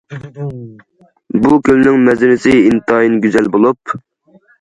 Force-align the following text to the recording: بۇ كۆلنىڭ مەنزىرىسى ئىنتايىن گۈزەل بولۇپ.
بۇ 1.43 1.51
كۆلنىڭ 1.67 2.07
مەنزىرىسى 2.07 2.55
ئىنتايىن 2.71 3.19
گۈزەل 3.27 3.51
بولۇپ. 3.57 3.95